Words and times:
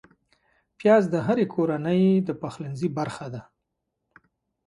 پیاز 0.77 1.03
د 1.13 1.15
هرې 1.27 1.45
کورنۍ 1.53 2.03
پخلنځي 2.41 2.89
برخه 2.97 3.27
ده 3.33 3.41